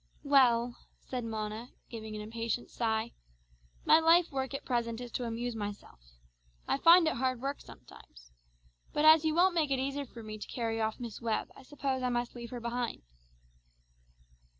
[0.23, 3.11] "Well," said Mona giving an impatient sigh,
[3.85, 5.99] "my life work at present is to amuse myself.
[6.67, 8.31] I find it hard work sometimes.
[8.93, 11.61] But as you won't make it easy for me to carry off Miss Webb I
[11.61, 13.03] suppose I must leave her behind."